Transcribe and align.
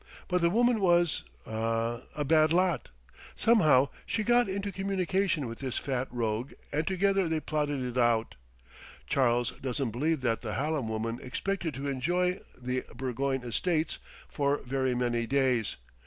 But 0.27 0.41
the 0.41 0.49
woman 0.49 0.79
was 0.79 1.21
ah 1.45 1.99
a 2.15 2.25
bad 2.25 2.51
lot. 2.51 2.89
Somehow 3.35 3.89
she 4.07 4.23
got 4.23 4.49
into 4.49 4.71
communication 4.71 5.45
with 5.45 5.59
this 5.59 5.77
fat 5.77 6.07
rogue 6.09 6.53
and 6.71 6.87
together 6.87 7.29
they 7.29 7.39
plotted 7.39 7.83
it 7.83 7.99
out. 7.99 8.33
Charles 9.05 9.51
doesn't 9.61 9.91
believe 9.91 10.21
that 10.21 10.41
the 10.41 10.55
Hallam 10.55 10.87
woman 10.89 11.19
expected 11.21 11.75
to 11.75 11.87
enjoy 11.87 12.39
the 12.59 12.83
Burgoyne 12.95 13.43
estates 13.43 13.99
for 14.27 14.61
very 14.65 14.95
many 14.95 15.27
days. 15.27 15.75